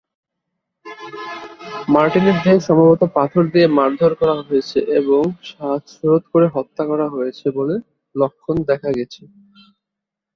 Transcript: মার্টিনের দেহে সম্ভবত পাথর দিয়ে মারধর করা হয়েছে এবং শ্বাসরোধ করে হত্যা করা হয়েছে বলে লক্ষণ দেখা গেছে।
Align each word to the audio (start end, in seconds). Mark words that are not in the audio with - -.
মার্টিনের 1.87 2.37
দেহে 2.43 2.65
সম্ভবত 2.67 3.01
পাথর 3.17 3.43
দিয়ে 3.53 3.67
মারধর 3.77 4.11
করা 4.19 4.35
হয়েছে 4.39 4.79
এবং 4.99 5.23
শ্বাসরোধ 5.49 6.23
করে 6.33 6.47
হত্যা 6.55 6.83
করা 6.85 7.07
হয়েছে 7.15 7.45
বলে 7.57 7.75
লক্ষণ 8.15 8.55
দেখা 8.69 8.89
গেছে। 8.97 9.21